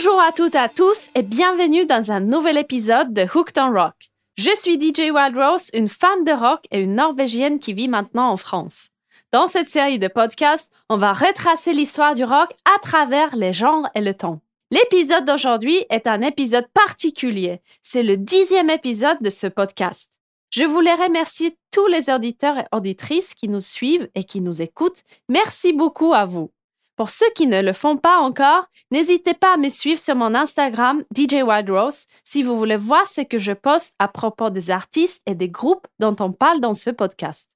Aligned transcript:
Bonjour 0.00 0.20
à 0.20 0.30
toutes 0.30 0.54
et 0.54 0.58
à 0.58 0.68
tous 0.68 1.10
et 1.16 1.24
bienvenue 1.24 1.84
dans 1.84 2.12
un 2.12 2.20
nouvel 2.20 2.56
épisode 2.56 3.12
de 3.12 3.22
Hooked 3.22 3.58
on 3.58 3.72
Rock. 3.72 4.12
Je 4.36 4.54
suis 4.54 4.78
DJ 4.78 5.10
Wild 5.10 5.36
Rose, 5.36 5.70
une 5.74 5.88
fan 5.88 6.22
de 6.22 6.30
rock 6.30 6.60
et 6.70 6.78
une 6.78 6.94
Norvégienne 6.94 7.58
qui 7.58 7.72
vit 7.72 7.88
maintenant 7.88 8.30
en 8.30 8.36
France. 8.36 8.90
Dans 9.32 9.48
cette 9.48 9.68
série 9.68 9.98
de 9.98 10.06
podcasts, 10.06 10.72
on 10.88 10.98
va 10.98 11.12
retracer 11.12 11.72
l'histoire 11.72 12.14
du 12.14 12.22
rock 12.22 12.48
à 12.64 12.78
travers 12.80 13.34
les 13.34 13.52
genres 13.52 13.88
et 13.96 14.00
le 14.00 14.14
temps. 14.14 14.40
L'épisode 14.70 15.24
d'aujourd'hui 15.24 15.84
est 15.90 16.06
un 16.06 16.22
épisode 16.22 16.68
particulier. 16.72 17.60
C'est 17.82 18.04
le 18.04 18.16
dixième 18.16 18.70
épisode 18.70 19.18
de 19.20 19.30
ce 19.30 19.48
podcast. 19.48 20.12
Je 20.50 20.62
voulais 20.62 20.94
remercier 20.94 21.58
tous 21.72 21.88
les 21.88 22.08
auditeurs 22.08 22.56
et 22.56 22.66
auditrices 22.70 23.34
qui 23.34 23.48
nous 23.48 23.58
suivent 23.58 24.08
et 24.14 24.22
qui 24.22 24.40
nous 24.42 24.62
écoutent. 24.62 25.02
Merci 25.28 25.72
beaucoup 25.72 26.14
à 26.14 26.24
vous. 26.24 26.52
Pour 26.98 27.10
ceux 27.10 27.30
qui 27.36 27.46
ne 27.46 27.62
le 27.62 27.72
font 27.72 27.96
pas 27.96 28.18
encore, 28.18 28.66
n'hésitez 28.90 29.32
pas 29.32 29.54
à 29.54 29.56
me 29.56 29.68
suivre 29.68 30.00
sur 30.00 30.16
mon 30.16 30.34
Instagram 30.34 31.04
DJ 31.16 31.44
Wild 31.44 31.70
Rose 31.70 32.06
si 32.24 32.42
vous 32.42 32.58
voulez 32.58 32.76
voir 32.76 33.06
ce 33.06 33.20
que 33.20 33.38
je 33.38 33.52
poste 33.52 33.94
à 34.00 34.08
propos 34.08 34.50
des 34.50 34.72
artistes 34.72 35.22
et 35.24 35.36
des 35.36 35.48
groupes 35.48 35.86
dont 36.00 36.16
on 36.18 36.32
parle 36.32 36.60
dans 36.60 36.72
ce 36.72 36.90
podcast. 36.90 37.52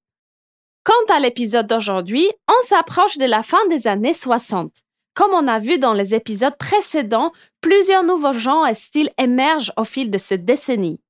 Quant 0.85 1.13
à 1.13 1.19
l'épisode 1.19 1.67
d'aujourd'hui, 1.67 2.31
on 2.49 2.63
s'approche 2.63 3.19
de 3.19 3.25
la 3.25 3.43
fin 3.43 3.67
des 3.69 3.89
années 3.89 4.15
60. 4.15 4.73
Comme 5.15 5.33
on 5.33 5.49
a 5.49 5.59
vu 5.59 5.77
dans 5.77 5.93
les 5.93 6.15
épisodes 6.15 6.57
précédents, 6.57 7.33
plusieurs 7.61 8.05
nouveaux 8.05 8.35
genres 8.35 8.69
et 8.69 8.77
styles 8.77 9.11
émergent 9.19 9.73
au 9.77 9.83
fil 9.83 10.09
de 10.09 10.19
cette 10.19 10.45
décennie 10.45 11.01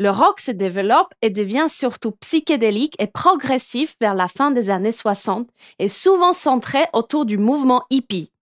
le 0.00 0.10
rock 0.10 0.40
se 0.40 0.50
développe 0.50 1.12
et 1.20 1.28
devient 1.28 1.66
surtout 1.68 2.12
psychédélique 2.12 2.96
et 2.98 3.06
progressif 3.06 3.96
vers 4.00 4.14
la 4.14 4.28
fin 4.28 4.50
des 4.50 4.70
années 4.70 4.92
60 4.92 5.46
et 5.78 5.88
souvent 5.88 6.32
centré 6.32 6.86
autour 6.94 7.26
du 7.26 7.36
mouvement 7.36 7.84
hippie. 7.90 8.32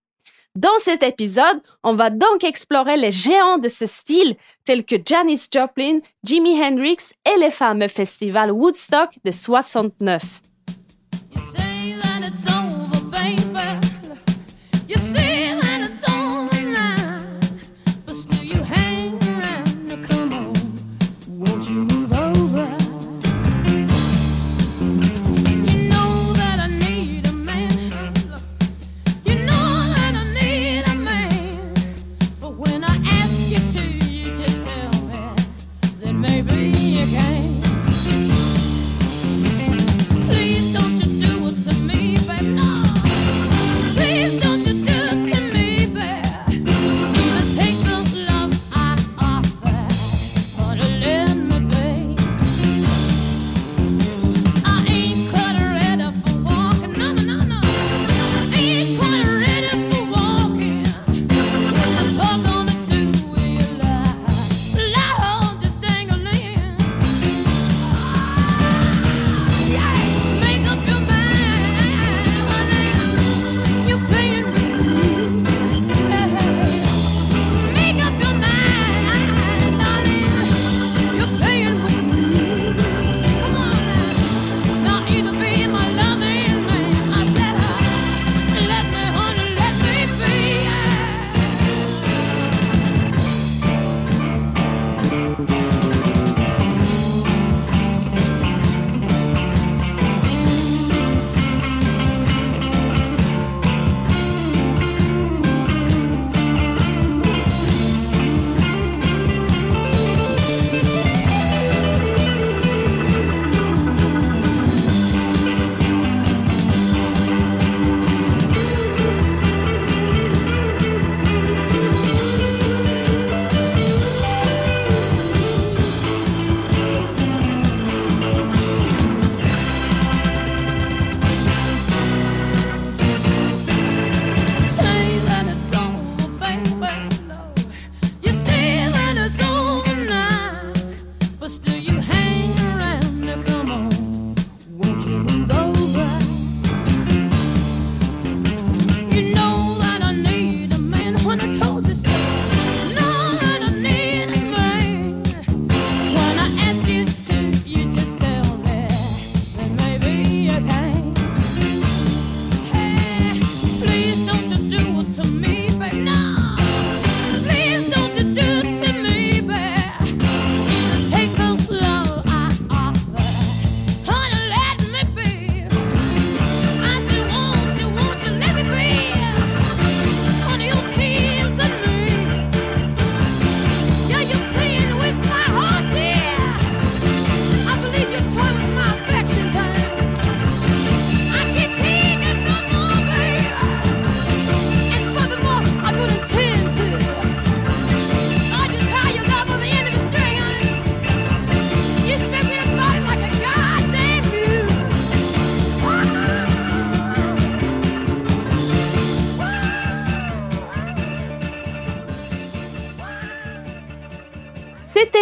Dans 0.55 0.79
cet 0.79 1.03
épisode, 1.03 1.61
on 1.83 1.93
va 1.93 2.09
donc 2.09 2.43
explorer 2.43 2.95
les 2.95 3.11
géants 3.11 3.57
de 3.59 3.67
ce 3.67 3.85
style 3.87 4.37
tels 4.63 4.85
que 4.85 4.95
Janis 5.05 5.47
Joplin, 5.53 5.99
Jimi 6.23 6.59
Hendrix 6.63 7.13
et 7.25 7.37
les 7.39 7.51
fameux 7.51 7.89
festivals 7.89 8.51
Woodstock 8.51 9.19
de 9.25 9.31
69. 9.31 10.21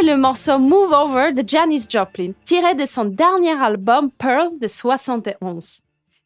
Le 0.08 0.16
morceau 0.16 0.58
Move 0.58 0.94
Over 0.94 1.34
de 1.34 1.44
Janis 1.46 1.88
Joplin, 1.90 2.32
tiré 2.46 2.76
de 2.76 2.86
son 2.86 3.04
dernier 3.04 3.62
album 3.62 4.10
Pearl 4.10 4.58
de 4.58 4.66
71. 4.66 5.82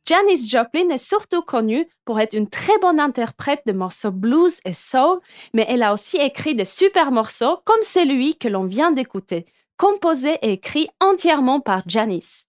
Janis 0.06 0.48
Joplin 0.48 0.90
est 0.90 1.00
surtout 1.00 1.42
connue 1.42 1.88
pour 2.06 2.20
être 2.20 2.36
une 2.36 2.48
très 2.48 2.78
bonne 2.78 3.00
interprète 3.00 3.64
de 3.66 3.72
morceaux 3.72 4.12
blues 4.12 4.62
et 4.66 4.74
soul, 4.74 5.20
mais 5.56 5.66
elle 5.68 5.82
a 5.82 5.94
aussi 5.94 6.18
écrit 6.18 6.54
de 6.54 6.64
super 6.64 7.10
morceaux 7.10 7.58
comme 7.66 7.82
celui 7.82 8.36
que 8.36 8.48
l'on 8.48 8.66
vient 8.66 8.92
d'écouter, 8.92 9.48
composé 9.78 10.38
et 10.44 10.52
écrit 10.52 10.88
entièrement 11.00 11.60
par 11.60 11.82
Janis. 11.88 12.46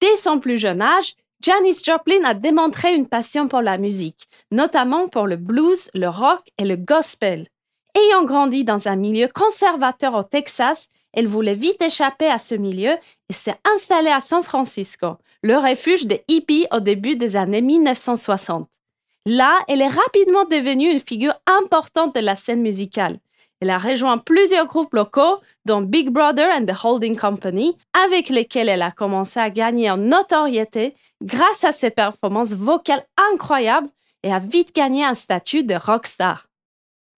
Dès 0.00 0.16
son 0.16 0.38
plus 0.38 0.56
jeune 0.56 0.82
âge, 0.82 1.16
Janis 1.40 1.80
Joplin 1.84 2.22
a 2.22 2.34
démontré 2.34 2.94
une 2.94 3.08
passion 3.08 3.48
pour 3.48 3.60
la 3.60 3.76
musique, 3.76 4.28
notamment 4.52 5.08
pour 5.08 5.26
le 5.26 5.36
blues, 5.36 5.90
le 5.94 6.08
rock 6.08 6.42
et 6.58 6.64
le 6.64 6.76
gospel 6.76 7.48
Ayant 7.96 8.24
grandi 8.24 8.62
dans 8.62 8.88
un 8.88 8.96
milieu 8.96 9.26
conservateur 9.26 10.12
au 10.12 10.22
Texas, 10.22 10.90
elle 11.14 11.26
voulait 11.26 11.54
vite 11.54 11.80
échapper 11.80 12.28
à 12.28 12.36
ce 12.36 12.54
milieu 12.54 12.90
et 13.30 13.32
s'est 13.32 13.58
installée 13.64 14.10
à 14.10 14.20
San 14.20 14.42
Francisco, 14.42 15.16
le 15.42 15.56
refuge 15.56 16.04
des 16.04 16.22
hippies 16.28 16.66
au 16.72 16.80
début 16.80 17.16
des 17.16 17.36
années 17.36 17.62
1960. 17.62 18.68
Là, 19.24 19.60
elle 19.66 19.80
est 19.80 19.88
rapidement 19.88 20.44
devenue 20.44 20.92
une 20.92 21.00
figure 21.00 21.40
importante 21.46 22.14
de 22.14 22.20
la 22.20 22.36
scène 22.36 22.60
musicale. 22.60 23.18
Elle 23.62 23.70
a 23.70 23.78
rejoint 23.78 24.18
plusieurs 24.18 24.66
groupes 24.66 24.92
locaux, 24.92 25.40
dont 25.64 25.80
Big 25.80 26.10
Brother 26.10 26.50
and 26.52 26.66
the 26.66 26.84
Holding 26.84 27.16
Company, 27.16 27.78
avec 28.04 28.28
lesquels 28.28 28.68
elle 28.68 28.82
a 28.82 28.90
commencé 28.90 29.40
à 29.40 29.48
gagner 29.48 29.90
en 29.90 29.96
notoriété 29.96 30.94
grâce 31.22 31.64
à 31.64 31.72
ses 31.72 31.90
performances 31.90 32.52
vocales 32.52 33.06
incroyables 33.32 33.88
et 34.22 34.30
a 34.30 34.38
vite 34.38 34.74
gagné 34.74 35.02
un 35.02 35.14
statut 35.14 35.62
de 35.62 35.76
rockstar. 35.76 36.46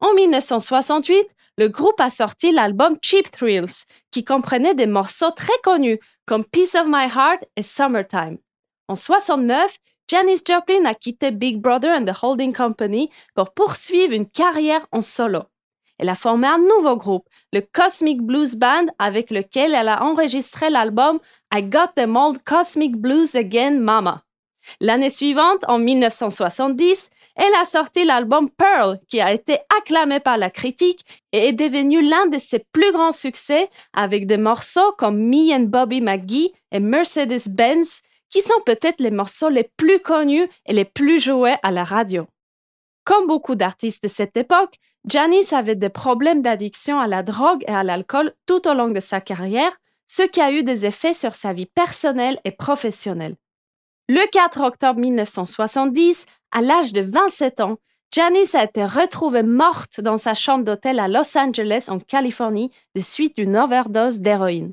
En 0.01 0.15
1968, 0.15 1.35
le 1.57 1.69
groupe 1.69 2.01
a 2.01 2.09
sorti 2.09 2.53
l'album 2.53 2.97
Cheap 3.03 3.31
Thrills, 3.33 3.87
qui 4.13 4.25
comprenait 4.25 4.75
des 4.75 4.87
morceaux 4.87 5.33
très 5.33 5.59
connus 5.65 5.99
comme 6.25 6.45
Piece 6.45 6.77
of 6.77 6.87
My 6.87 7.07
Heart 7.07 7.45
et 7.57 7.63
Summertime. 7.63 8.39
En 8.87 8.95
69, 8.95 9.77
Janis 10.09 10.43
Joplin 10.47 10.85
a 10.85 10.95
quitté 10.95 11.33
Big 11.33 11.61
Brother 11.61 11.91
and 11.95 12.05
the 12.05 12.17
Holding 12.23 12.55
Company 12.55 13.11
pour 13.35 13.53
poursuivre 13.53 14.15
une 14.15 14.29
carrière 14.29 14.87
en 14.93 15.01
solo. 15.01 15.43
Elle 15.99 16.09
a 16.09 16.15
formé 16.15 16.47
un 16.47 16.59
nouveau 16.59 16.97
groupe, 16.97 17.29
le 17.53 17.61
Cosmic 17.61 18.23
Blues 18.23 18.55
Band, 18.55 18.87
avec 19.01 19.31
lequel 19.31 19.75
elle 19.75 19.89
a 19.89 20.05
enregistré 20.05 20.71
l'album 20.71 21.19
I 21.53 21.63
Got 21.65 21.95
the 21.97 22.07
Old 22.07 22.43
Cosmic 22.45 22.97
Blues 22.97 23.35
Again 23.35 23.81
Mama. 23.81 24.23
L'année 24.81 25.11
suivante, 25.11 25.65
en 25.67 25.79
1970, 25.79 27.11
elle 27.39 27.55
a 27.55 27.65
sorti 27.65 28.05
l'album 28.05 28.51
Pearl, 28.51 28.99
qui 29.09 29.21
a 29.21 29.33
été 29.33 29.59
acclamé 29.79 30.19
par 30.19 30.37
la 30.39 30.51
critique 30.51 31.05
et 31.31 31.49
est 31.49 31.53
devenu 31.53 32.03
l'un 32.03 32.27
de 32.27 32.37
ses 32.37 32.59
plus 32.73 32.91
grands 32.93 33.13
succès 33.13 33.71
avec 33.93 34.27
des 34.27 34.37
morceaux 34.37 34.93
comme 34.99 35.19
Me 35.19 35.55
and 35.55 35.69
Bobby 35.69 36.01
McGee 36.01 36.53
et 36.73 36.81
Mercedes-Benz, 36.81 38.03
qui 38.29 38.43
sont 38.43 38.61
peut-être 38.67 39.01
les 39.01 39.13
morceaux 39.13 39.51
les 39.51 39.71
plus 39.77 40.01
connus 40.01 40.49
et 40.67 40.73
les 40.73 40.85
plus 40.85 41.21
joués 41.21 41.57
à 41.63 41.71
la 41.71 41.85
radio. 41.85 42.27
Comme 43.05 43.29
beaucoup 43.29 43.55
d'artistes 43.55 44.03
de 44.03 44.09
cette 44.09 44.37
époque, 44.37 44.75
Janice 45.07 45.53
avait 45.53 45.77
des 45.77 45.89
problèmes 45.89 46.43
d'addiction 46.43 46.99
à 46.99 47.07
la 47.07 47.23
drogue 47.23 47.65
et 47.69 47.73
à 47.73 47.85
l'alcool 47.85 48.35
tout 48.47 48.67
au 48.69 48.75
long 48.75 48.89
de 48.89 49.01
sa 49.01 49.21
carrière, 49.21 49.79
ce 50.09 50.23
qui 50.23 50.41
a 50.41 50.51
eu 50.51 50.65
des 50.65 50.87
effets 50.87 51.15
sur 51.15 51.37
sa 51.37 51.53
vie 51.53 51.67
personnelle 51.67 52.41
et 52.45 52.51
professionnelle. 52.51 53.37
Le 54.09 54.27
4 54.31 54.63
octobre 54.63 54.99
1970, 54.99 56.27
à 56.53 56.61
l'âge 56.61 56.93
de 56.93 57.01
27 57.01 57.61
ans, 57.61 57.79
Janice 58.13 58.55
a 58.55 58.65
été 58.65 58.85
retrouvée 58.85 59.43
morte 59.43 60.01
dans 60.01 60.17
sa 60.17 60.33
chambre 60.33 60.65
d'hôtel 60.65 60.99
à 60.99 61.09
Los 61.09 61.37
Angeles, 61.37 61.89
en 61.89 61.99
Californie, 61.99 62.71
de 62.95 63.01
suite 63.01 63.37
d'une 63.37 63.57
overdose 63.57 64.21
d'héroïne. 64.21 64.73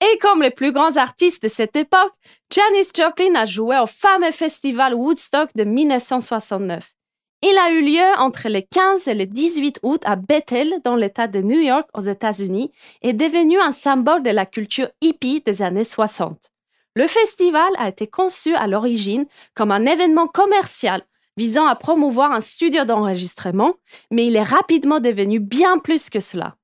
Et 0.00 0.18
comme 0.18 0.42
les 0.42 0.50
plus 0.50 0.72
grands 0.72 0.96
artistes 0.96 1.42
de 1.42 1.48
cette 1.48 1.74
époque, 1.74 2.12
Janis 2.52 2.90
Joplin 2.96 3.34
a 3.34 3.46
joué 3.46 3.78
au 3.78 3.86
fameux 3.86 4.30
festival 4.30 4.94
Woodstock 4.94 5.50
de 5.56 5.64
1969. 5.64 6.94
Il 7.42 7.56
a 7.58 7.70
eu 7.70 7.82
lieu 7.82 8.18
entre 8.18 8.48
le 8.48 8.60
15 8.60 9.08
et 9.08 9.14
le 9.14 9.26
18 9.26 9.80
août 9.82 10.00
à 10.04 10.14
Bethel, 10.14 10.80
dans 10.84 10.96
l'État 10.96 11.26
de 11.26 11.40
New 11.40 11.60
York, 11.60 11.88
aux 11.94 12.00
États-Unis, 12.00 12.70
et 13.02 13.10
est 13.10 13.12
devenu 13.12 13.58
un 13.58 13.72
symbole 13.72 14.22
de 14.22 14.30
la 14.30 14.46
culture 14.46 14.88
hippie 15.00 15.42
des 15.44 15.62
années 15.62 15.84
60. 15.84 16.50
Le 16.98 17.06
festival 17.06 17.70
a 17.78 17.88
été 17.88 18.08
conçu 18.08 18.56
à 18.56 18.66
l'origine 18.66 19.26
comme 19.54 19.70
un 19.70 19.86
événement 19.86 20.26
commercial 20.26 21.04
visant 21.36 21.64
à 21.64 21.76
promouvoir 21.76 22.32
un 22.32 22.40
studio 22.40 22.84
d'enregistrement, 22.84 23.74
mais 24.10 24.26
il 24.26 24.34
est 24.34 24.42
rapidement 24.42 24.98
devenu 24.98 25.38
bien 25.38 25.78
plus 25.78 26.10
que 26.10 26.18
cela. 26.18 26.56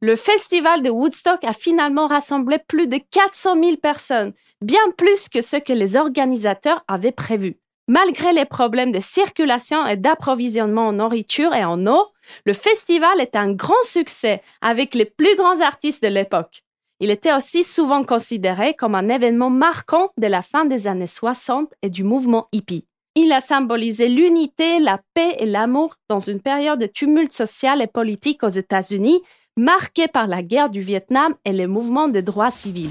Le 0.00 0.14
festival 0.14 0.84
de 0.84 0.90
Woodstock 0.90 1.42
a 1.42 1.52
finalement 1.52 2.06
rassemblé 2.06 2.60
plus 2.68 2.86
de 2.86 3.00
400 3.10 3.60
000 3.60 3.76
personnes, 3.78 4.32
bien 4.60 4.92
plus 4.96 5.28
que 5.28 5.40
ce 5.40 5.56
que 5.56 5.72
les 5.72 5.96
organisateurs 5.96 6.84
avaient 6.86 7.10
prévu. 7.10 7.58
Malgré 7.88 8.32
les 8.32 8.44
problèmes 8.44 8.92
de 8.92 9.00
circulation 9.00 9.84
et 9.88 9.96
d'approvisionnement 9.96 10.86
en 10.86 10.92
nourriture 10.92 11.52
et 11.52 11.64
en 11.64 11.84
eau, 11.88 12.12
le 12.46 12.52
festival 12.52 13.20
est 13.20 13.34
un 13.34 13.52
grand 13.52 13.82
succès 13.82 14.40
avec 14.60 14.94
les 14.94 15.04
plus 15.04 15.34
grands 15.34 15.60
artistes 15.62 16.04
de 16.04 16.08
l'époque. 16.08 16.63
Il 17.00 17.10
était 17.10 17.34
aussi 17.34 17.64
souvent 17.64 18.04
considéré 18.04 18.74
comme 18.74 18.94
un 18.94 19.08
événement 19.08 19.50
marquant 19.50 20.10
de 20.16 20.26
la 20.26 20.42
fin 20.42 20.64
des 20.64 20.86
années 20.86 21.06
60 21.06 21.72
et 21.82 21.90
du 21.90 22.04
mouvement 22.04 22.46
hippie. 22.52 22.86
Il 23.16 23.32
a 23.32 23.40
symbolisé 23.40 24.08
l'unité, 24.08 24.78
la 24.78 25.00
paix 25.14 25.36
et 25.38 25.46
l'amour 25.46 25.96
dans 26.08 26.18
une 26.18 26.40
période 26.40 26.80
de 26.80 26.86
tumulte 26.86 27.32
social 27.32 27.82
et 27.82 27.86
politique 27.86 28.42
aux 28.42 28.48
États-Unis, 28.48 29.20
marquée 29.56 30.08
par 30.08 30.26
la 30.26 30.42
guerre 30.42 30.70
du 30.70 30.80
Vietnam 30.80 31.34
et 31.44 31.52
les 31.52 31.66
mouvements 31.66 32.08
de 32.08 32.20
droits 32.20 32.50
civils. 32.50 32.90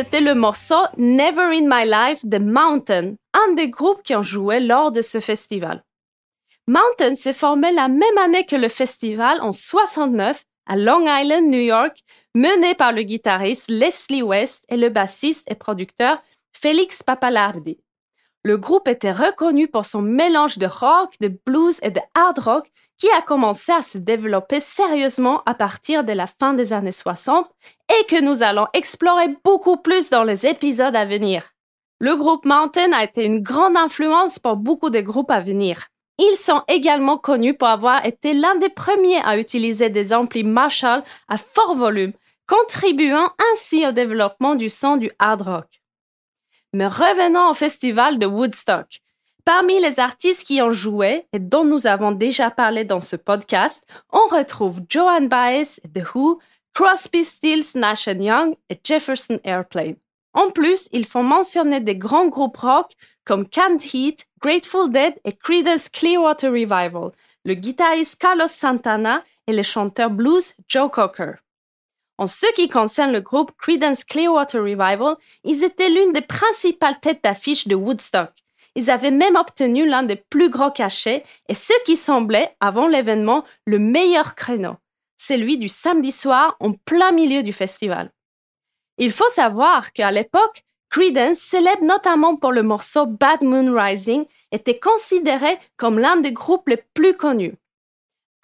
C'était 0.00 0.22
le 0.22 0.34
morceau 0.34 0.82
Never 0.96 1.54
in 1.54 1.66
My 1.66 1.84
Life 1.84 2.24
de 2.24 2.38
Mountain, 2.38 3.16
un 3.34 3.52
des 3.52 3.68
groupes 3.68 4.02
qui 4.02 4.16
ont 4.16 4.22
joué 4.22 4.58
lors 4.58 4.92
de 4.92 5.02
ce 5.02 5.20
festival. 5.20 5.84
Mountain 6.66 7.14
s'est 7.14 7.34
formé 7.34 7.70
la 7.70 7.88
même 7.88 8.16
année 8.16 8.46
que 8.46 8.56
le 8.56 8.70
festival 8.70 9.42
en 9.42 9.52
69 9.52 10.42
à 10.64 10.76
Long 10.78 11.04
Island, 11.06 11.50
New 11.50 11.60
York, 11.60 11.98
mené 12.34 12.74
par 12.74 12.92
le 12.92 13.02
guitariste 13.02 13.68
Leslie 13.68 14.22
West 14.22 14.64
et 14.70 14.78
le 14.78 14.88
bassiste 14.88 15.46
et 15.50 15.54
producteur 15.54 16.22
Félix 16.56 17.02
Papalardi. 17.02 17.78
Le 18.42 18.56
groupe 18.56 18.88
était 18.88 19.12
reconnu 19.12 19.68
pour 19.68 19.84
son 19.84 20.00
mélange 20.00 20.56
de 20.56 20.66
rock, 20.66 21.12
de 21.20 21.30
blues 21.46 21.78
et 21.82 21.90
de 21.90 22.00
hard 22.14 22.38
rock 22.38 22.70
qui 22.96 23.08
a 23.10 23.20
commencé 23.20 23.70
à 23.70 23.82
se 23.82 23.98
développer 23.98 24.60
sérieusement 24.60 25.42
à 25.44 25.52
partir 25.52 26.04
de 26.04 26.12
la 26.12 26.26
fin 26.26 26.54
des 26.54 26.72
années 26.72 26.90
60 26.90 27.46
et 27.90 28.06
que 28.06 28.20
nous 28.20 28.42
allons 28.42 28.66
explorer 28.72 29.36
beaucoup 29.44 29.76
plus 29.76 30.08
dans 30.08 30.24
les 30.24 30.46
épisodes 30.46 30.96
à 30.96 31.04
venir. 31.04 31.52
Le 31.98 32.16
groupe 32.16 32.46
Mountain 32.46 32.92
a 32.92 33.04
été 33.04 33.26
une 33.26 33.42
grande 33.42 33.76
influence 33.76 34.38
pour 34.38 34.56
beaucoup 34.56 34.88
de 34.88 35.00
groupes 35.00 35.30
à 35.30 35.40
venir. 35.40 35.88
Ils 36.18 36.36
sont 36.36 36.62
également 36.66 37.18
connus 37.18 37.54
pour 37.54 37.68
avoir 37.68 38.06
été 38.06 38.32
l'un 38.32 38.56
des 38.56 38.70
premiers 38.70 39.22
à 39.22 39.38
utiliser 39.38 39.90
des 39.90 40.14
amplis 40.14 40.44
Marshall 40.44 41.02
à 41.28 41.36
fort 41.36 41.74
volume, 41.74 42.12
contribuant 42.46 43.28
ainsi 43.52 43.86
au 43.86 43.92
développement 43.92 44.54
du 44.54 44.70
son 44.70 44.96
du 44.96 45.10
hard 45.18 45.42
rock. 45.42 45.79
Mais 46.72 46.86
revenons 46.86 47.50
au 47.50 47.54
festival 47.54 48.18
de 48.18 48.26
Woodstock. 48.26 49.00
Parmi 49.44 49.80
les 49.80 49.98
artistes 49.98 50.46
qui 50.46 50.62
ont 50.62 50.70
joué 50.70 51.26
et 51.32 51.38
dont 51.38 51.64
nous 51.64 51.86
avons 51.86 52.12
déjà 52.12 52.50
parlé 52.50 52.84
dans 52.84 53.00
ce 53.00 53.16
podcast, 53.16 53.86
on 54.12 54.26
retrouve 54.28 54.80
Joan 54.88 55.28
Baez, 55.28 55.80
The 55.94 56.02
Who, 56.14 56.38
Crosby, 56.74 57.24
Stills, 57.24 57.74
Nash 57.74 58.06
Young 58.06 58.54
et 58.68 58.78
Jefferson 58.84 59.40
Airplane. 59.42 59.96
En 60.32 60.50
plus, 60.50 60.88
ils 60.92 61.06
font 61.06 61.24
mentionner 61.24 61.80
des 61.80 61.96
grands 61.96 62.28
groupes 62.28 62.58
rock 62.58 62.92
comme 63.24 63.48
Canned 63.48 63.82
Heat, 63.82 64.26
Grateful 64.40 64.90
Dead 64.90 65.14
et 65.24 65.32
Creedence 65.32 65.88
Clearwater 65.88 66.50
Revival, 66.50 67.10
le 67.44 67.54
guitariste 67.54 68.20
Carlos 68.20 68.46
Santana 68.46 69.24
et 69.46 69.52
le 69.52 69.62
chanteur 69.62 70.10
blues 70.10 70.54
Joe 70.68 70.90
Cocker. 70.90 71.34
En 72.20 72.26
ce 72.26 72.44
qui 72.54 72.68
concerne 72.68 73.12
le 73.12 73.22
groupe 73.22 73.50
Creedence 73.56 74.04
Clearwater 74.04 74.60
Revival, 74.60 75.16
ils 75.42 75.64
étaient 75.64 75.88
l'une 75.88 76.12
des 76.12 76.20
principales 76.20 77.00
têtes 77.00 77.24
d'affiche 77.24 77.66
de 77.66 77.74
Woodstock. 77.74 78.28
Ils 78.74 78.90
avaient 78.90 79.10
même 79.10 79.36
obtenu 79.36 79.88
l'un 79.88 80.02
des 80.02 80.16
plus 80.16 80.50
gros 80.50 80.70
cachets 80.70 81.24
et 81.48 81.54
ce 81.54 81.72
qui 81.86 81.96
semblait, 81.96 82.54
avant 82.60 82.88
l'événement, 82.88 83.46
le 83.64 83.78
meilleur 83.78 84.34
créneau, 84.34 84.74
celui 85.16 85.56
du 85.56 85.68
samedi 85.68 86.12
soir 86.12 86.58
en 86.60 86.74
plein 86.74 87.10
milieu 87.10 87.42
du 87.42 87.54
festival. 87.54 88.12
Il 88.98 89.12
faut 89.12 89.30
savoir 89.30 89.94
qu'à 89.94 90.10
l'époque, 90.10 90.64
Creedence, 90.90 91.38
célèbre 91.38 91.84
notamment 91.84 92.36
pour 92.36 92.52
le 92.52 92.62
morceau 92.62 93.06
Bad 93.06 93.42
Moon 93.42 93.74
Rising, 93.74 94.26
était 94.52 94.78
considéré 94.78 95.58
comme 95.78 95.98
l'un 95.98 96.18
des 96.18 96.32
groupes 96.32 96.68
les 96.68 96.84
plus 96.92 97.16
connus. 97.16 97.54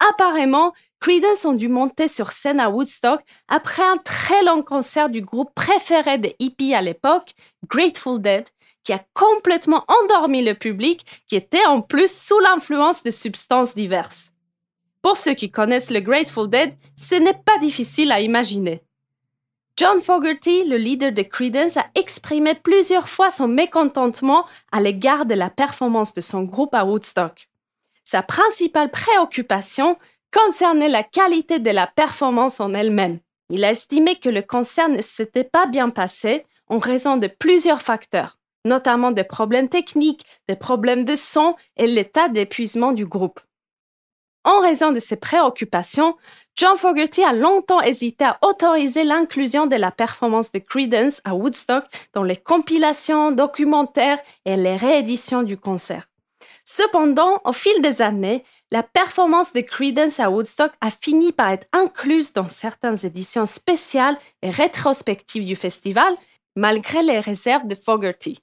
Apparemment, 0.09 0.73
Creedence 0.99 1.45
ont 1.45 1.53
dû 1.53 1.67
monter 1.67 2.07
sur 2.07 2.31
scène 2.31 2.59
à 2.59 2.69
Woodstock 2.69 3.21
après 3.47 3.83
un 3.83 3.97
très 3.97 4.43
long 4.43 4.63
concert 4.63 5.09
du 5.09 5.21
groupe 5.21 5.53
préféré 5.53 6.17
des 6.17 6.35
hippies 6.39 6.73
à 6.73 6.81
l'époque, 6.81 7.33
Grateful 7.67 8.21
Dead, 8.21 8.47
qui 8.83 8.93
a 8.93 9.03
complètement 9.13 9.85
endormi 9.87 10.43
le 10.43 10.53
public 10.53 11.05
qui 11.27 11.35
était 11.35 11.65
en 11.65 11.81
plus 11.81 12.11
sous 12.11 12.39
l'influence 12.39 13.03
de 13.03 13.11
substances 13.11 13.75
diverses. 13.75 14.31
Pour 15.01 15.17
ceux 15.17 15.35
qui 15.35 15.51
connaissent 15.51 15.91
le 15.91 15.99
Grateful 15.99 16.49
Dead, 16.49 16.73
ce 16.95 17.15
n'est 17.15 17.41
pas 17.45 17.57
difficile 17.59 18.11
à 18.11 18.21
imaginer. 18.21 18.81
John 19.79 20.01
Fogerty, 20.01 20.63
le 20.65 20.77
leader 20.77 21.11
de 21.11 21.21
Creedence, 21.21 21.77
a 21.77 21.85
exprimé 21.93 22.55
plusieurs 22.55 23.09
fois 23.09 23.29
son 23.29 23.47
mécontentement 23.47 24.45
à 24.71 24.81
l'égard 24.81 25.27
de 25.27 25.35
la 25.35 25.51
performance 25.51 26.13
de 26.13 26.21
son 26.21 26.41
groupe 26.43 26.73
à 26.73 26.83
Woodstock. 26.83 27.47
Sa 28.03 28.23
principale 28.23 28.89
préoccupation 28.89 29.97
concernait 30.37 30.89
la 30.89 31.03
qualité 31.03 31.59
de 31.59 31.71
la 31.71 31.87
performance 31.87 32.59
en 32.59 32.73
elle-même. 32.73 33.19
Il 33.49 33.63
a 33.63 33.71
estimé 33.71 34.19
que 34.19 34.29
le 34.29 34.41
concert 34.41 34.89
ne 34.89 35.01
s'était 35.01 35.43
pas 35.43 35.65
bien 35.65 35.89
passé 35.89 36.45
en 36.67 36.77
raison 36.77 37.17
de 37.17 37.27
plusieurs 37.27 37.81
facteurs, 37.81 38.37
notamment 38.65 39.11
des 39.11 39.23
problèmes 39.23 39.69
techniques, 39.69 40.25
des 40.47 40.55
problèmes 40.55 41.05
de 41.05 41.15
son 41.15 41.55
et 41.75 41.87
l'état 41.87 42.29
d'épuisement 42.29 42.91
du 42.91 43.05
groupe. 43.05 43.39
En 44.43 44.59
raison 44.61 44.91
de 44.91 44.99
ces 44.99 45.17
préoccupations, 45.17 46.15
John 46.55 46.77
Fogerty 46.77 47.23
a 47.23 47.33
longtemps 47.33 47.81
hésité 47.81 48.25
à 48.25 48.37
autoriser 48.41 49.03
l'inclusion 49.03 49.65
de 49.65 49.75
la 49.75 49.91
performance 49.91 50.51
de 50.51 50.59
Credence 50.59 51.19
à 51.25 51.35
Woodstock 51.35 51.85
dans 52.13 52.23
les 52.23 52.37
compilations, 52.37 53.31
documentaires 53.31 54.19
et 54.45 54.55
les 54.55 54.75
rééditions 54.75 55.43
du 55.43 55.57
concert. 55.57 56.07
Cependant, 56.63 57.41
au 57.45 57.53
fil 57.53 57.81
des 57.81 58.01
années, 58.01 58.43
la 58.71 58.83
performance 58.83 59.53
de 59.53 59.61
Credence 59.61 60.19
à 60.19 60.29
Woodstock 60.29 60.73
a 60.81 60.91
fini 60.91 61.31
par 61.31 61.51
être 61.51 61.67
incluse 61.71 62.33
dans 62.33 62.49
certaines 62.49 63.05
éditions 63.05 63.45
spéciales 63.45 64.17
et 64.41 64.49
rétrospectives 64.49 65.45
du 65.45 65.55
festival, 65.55 66.13
malgré 66.55 67.01
les 67.01 67.19
réserves 67.19 67.67
de 67.67 67.75
Fogerty. 67.75 68.39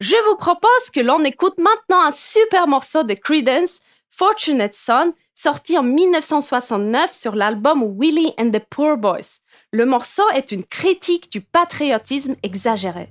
Je 0.00 0.16
vous 0.28 0.36
propose 0.36 0.90
que 0.92 1.00
l'on 1.00 1.22
écoute 1.24 1.58
maintenant 1.58 2.00
un 2.00 2.10
super 2.10 2.66
morceau 2.66 3.04
de 3.04 3.14
Credence, 3.14 3.80
Fortunate 4.10 4.74
Son, 4.74 5.12
sorti 5.34 5.78
en 5.78 5.84
1969 5.84 7.12
sur 7.12 7.36
l'album 7.36 7.94
Willie 7.96 8.34
and 8.38 8.50
the 8.50 8.60
Poor 8.70 8.96
Boys. 8.96 9.40
Le 9.72 9.86
morceau 9.86 10.28
est 10.34 10.50
une 10.50 10.64
critique 10.64 11.30
du 11.30 11.40
patriotisme 11.40 12.34
exagéré. 12.42 13.10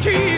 cheese. 0.00 0.29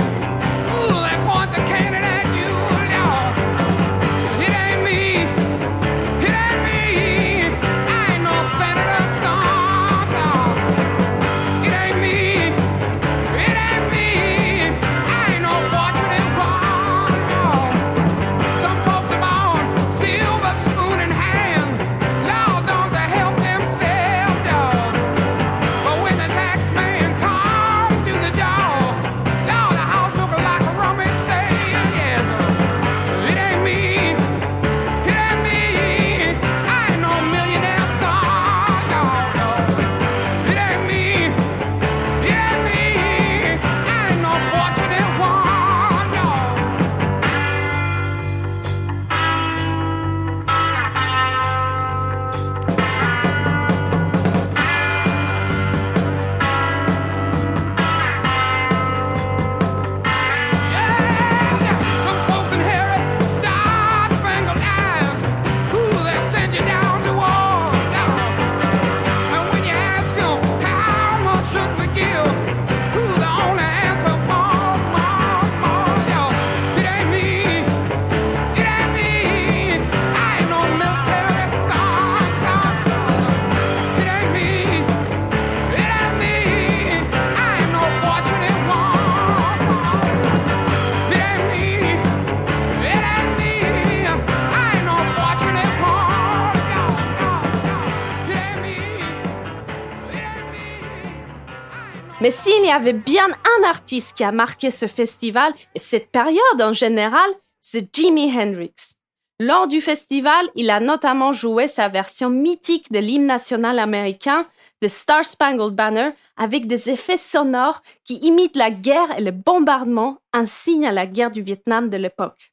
S'il 102.62 102.68
y 102.68 102.74
avait 102.74 102.92
bien 102.92 103.26
un 103.26 103.64
artiste 103.64 104.16
qui 104.16 104.22
a 104.22 104.30
marqué 104.30 104.70
ce 104.70 104.86
festival 104.86 105.52
et 105.74 105.80
cette 105.80 106.12
période 106.12 106.60
en 106.60 106.72
général, 106.72 107.28
c'est 107.60 107.92
Jimi 107.92 108.30
Hendrix. 108.32 108.94
Lors 109.40 109.66
du 109.66 109.80
festival, 109.80 110.48
il 110.54 110.70
a 110.70 110.78
notamment 110.78 111.32
joué 111.32 111.66
sa 111.66 111.88
version 111.88 112.30
mythique 112.30 112.92
de 112.92 113.00
l'hymne 113.00 113.26
national 113.26 113.80
américain, 113.80 114.46
The 114.80 114.86
Star 114.86 115.24
Spangled 115.24 115.74
Banner, 115.74 116.10
avec 116.36 116.68
des 116.68 116.88
effets 116.88 117.16
sonores 117.16 117.82
qui 118.04 118.18
imitent 118.18 118.56
la 118.56 118.70
guerre 118.70 119.18
et 119.18 119.22
le 119.22 119.32
bombardement, 119.32 120.18
un 120.32 120.44
signe 120.44 120.86
à 120.86 120.92
la 120.92 121.06
guerre 121.06 121.32
du 121.32 121.42
Vietnam 121.42 121.90
de 121.90 121.96
l'époque. 121.96 122.52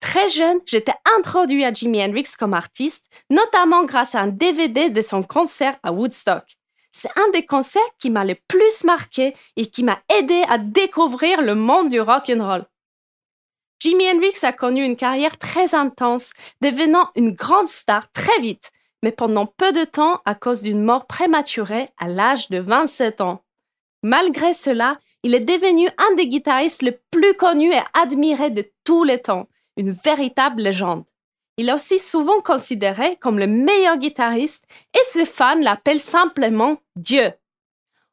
Très 0.00 0.30
jeune, 0.30 0.60
j'étais 0.64 0.96
introduit 1.18 1.66
à 1.66 1.74
Jimi 1.74 2.02
Hendrix 2.02 2.30
comme 2.38 2.54
artiste, 2.54 3.04
notamment 3.28 3.84
grâce 3.84 4.14
à 4.14 4.20
un 4.20 4.28
DVD 4.28 4.88
de 4.88 5.00
son 5.02 5.22
concert 5.22 5.76
à 5.82 5.92
Woodstock. 5.92 6.56
C'est 6.98 7.10
un 7.14 7.28
des 7.34 7.44
concerts 7.44 7.82
qui 7.98 8.08
m'a 8.08 8.24
le 8.24 8.36
plus 8.48 8.84
marqué 8.84 9.36
et 9.56 9.66
qui 9.66 9.82
m'a 9.82 9.98
aidé 10.08 10.42
à 10.48 10.56
découvrir 10.56 11.42
le 11.42 11.54
monde 11.54 11.90
du 11.90 12.00
rock 12.00 12.30
and 12.30 12.42
roll. 12.42 12.64
Jimi 13.80 14.08
Hendrix 14.08 14.38
a 14.44 14.52
connu 14.54 14.82
une 14.82 14.96
carrière 14.96 15.36
très 15.36 15.74
intense, 15.74 16.32
devenant 16.62 17.10
une 17.14 17.32
grande 17.32 17.68
star 17.68 18.10
très 18.12 18.40
vite, 18.40 18.72
mais 19.02 19.12
pendant 19.12 19.44
peu 19.44 19.72
de 19.72 19.84
temps 19.84 20.22
à 20.24 20.34
cause 20.34 20.62
d'une 20.62 20.82
mort 20.82 21.06
prématurée 21.06 21.90
à 21.98 22.08
l'âge 22.08 22.48
de 22.48 22.60
27 22.60 23.20
ans. 23.20 23.42
Malgré 24.02 24.54
cela, 24.54 24.98
il 25.22 25.34
est 25.34 25.40
devenu 25.40 25.90
un 25.98 26.14
des 26.14 26.28
guitaristes 26.28 26.80
les 26.80 26.98
plus 27.10 27.34
connus 27.34 27.74
et 27.74 27.82
admirés 27.92 28.48
de 28.48 28.64
tous 28.84 29.04
les 29.04 29.20
temps, 29.20 29.48
une 29.76 29.90
véritable 29.90 30.62
légende. 30.62 31.04
Il 31.58 31.68
est 31.68 31.72
aussi 31.72 31.98
souvent 31.98 32.40
considéré 32.40 33.16
comme 33.16 33.38
le 33.38 33.46
meilleur 33.46 33.96
guitariste 33.96 34.66
et 34.94 35.04
ses 35.06 35.24
fans 35.24 35.60
l'appellent 35.60 36.00
simplement 36.00 36.76
Dieu. 36.96 37.32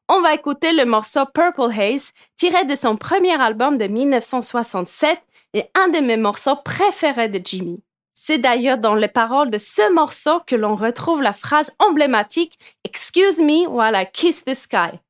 On 0.08 0.20
va 0.20 0.34
écouter 0.34 0.72
le 0.72 0.84
morceau 0.84 1.24
Purple 1.26 1.70
Haze 1.78 2.12
tiré 2.36 2.64
de 2.64 2.74
son 2.74 2.96
premier 2.96 3.40
album 3.40 3.78
de 3.78 3.86
1967 3.86 5.18
et 5.54 5.64
un 5.74 5.88
de 5.88 6.00
mes 6.00 6.16
morceaux 6.16 6.56
préférés 6.56 7.28
de 7.28 7.40
Jimmy. 7.42 7.82
C'est 8.14 8.38
d'ailleurs 8.38 8.78
dans 8.78 8.94
les 8.94 9.08
paroles 9.08 9.50
de 9.50 9.58
ce 9.58 9.92
morceau 9.92 10.40
que 10.46 10.56
l'on 10.56 10.74
retrouve 10.74 11.20
la 11.20 11.32
phrase 11.32 11.72
emblématique 11.78 12.58
Excuse 12.84 13.40
me 13.40 13.66
while 13.66 13.94
I 13.94 14.06
kiss 14.12 14.44
the 14.44 14.54
sky. 14.54 15.00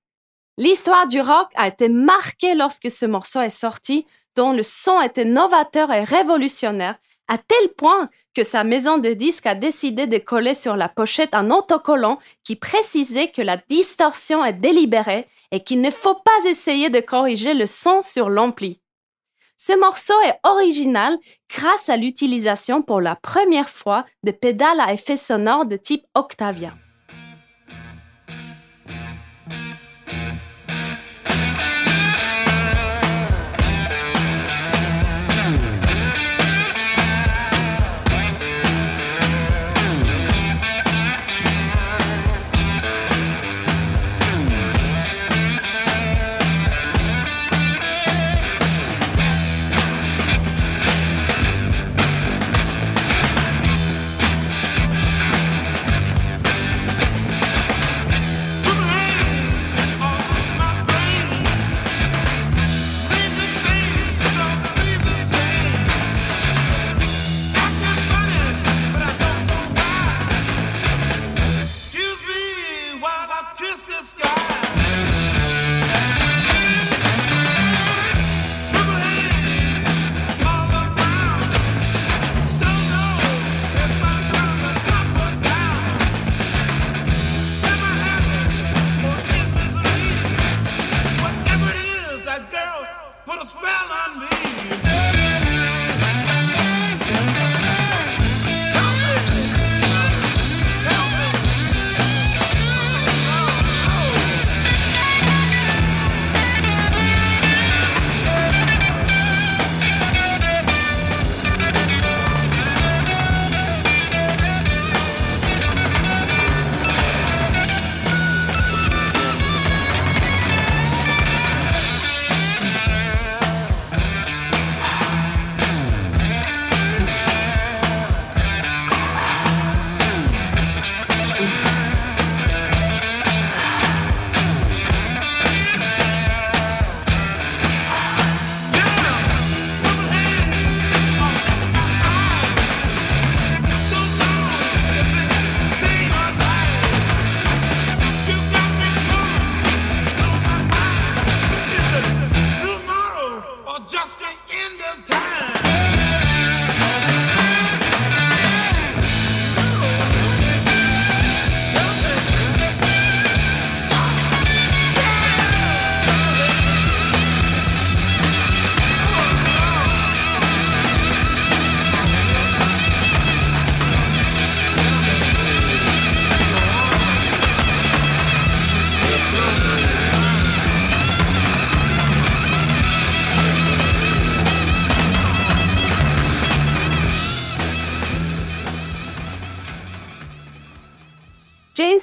L'histoire 0.56 1.06
du 1.06 1.20
rock 1.20 1.48
a 1.54 1.68
été 1.68 1.88
marquée 1.88 2.54
lorsque 2.54 2.90
ce 2.90 3.04
morceau 3.04 3.40
est 3.40 3.50
sorti, 3.50 4.06
dont 4.36 4.52
le 4.52 4.62
son 4.62 5.00
était 5.00 5.24
novateur 5.24 5.92
et 5.92 6.04
révolutionnaire, 6.04 6.96
à 7.28 7.38
tel 7.38 7.68
point 7.76 8.10
que 8.34 8.42
sa 8.42 8.64
maison 8.64 8.98
de 8.98 9.12
disques 9.12 9.46
a 9.46 9.54
décidé 9.54 10.06
de 10.06 10.18
coller 10.18 10.54
sur 10.54 10.76
la 10.76 10.88
pochette 10.88 11.34
un 11.34 11.50
autocollant 11.50 12.18
qui 12.42 12.56
précisait 12.56 13.30
que 13.30 13.42
la 13.42 13.56
distorsion 13.68 14.44
est 14.44 14.52
délibérée 14.52 15.26
et 15.50 15.60
qu'il 15.60 15.80
ne 15.80 15.90
faut 15.90 16.16
pas 16.16 16.48
essayer 16.48 16.90
de 16.90 17.00
corriger 17.00 17.54
le 17.54 17.66
son 17.66 18.02
sur 18.02 18.28
l'ampli. 18.28 18.80
Ce 19.56 19.78
morceau 19.78 20.20
est 20.26 20.38
original 20.42 21.16
grâce 21.48 21.88
à 21.88 21.96
l'utilisation 21.96 22.82
pour 22.82 23.00
la 23.00 23.14
première 23.16 23.70
fois 23.70 24.04
de 24.24 24.32
pédales 24.32 24.80
à 24.80 24.92
effet 24.92 25.16
sonore 25.16 25.64
de 25.64 25.76
type 25.76 26.04
Octavia. 26.14 26.74